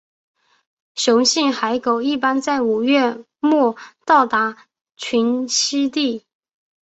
[0.95, 4.65] 雄性海狗一般在五月末到达
[4.97, 6.25] 群栖地。